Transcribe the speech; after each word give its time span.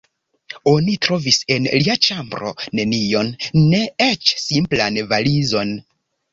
Oni 0.69 0.95
trovis 1.05 1.37
en 1.57 1.67
lia 1.75 1.97
ĉambro 2.07 2.55
nenion, 2.81 3.31
ne 3.69 3.85
eĉ 4.09 4.35
simplan 4.49 5.01
valizon. 5.15 5.79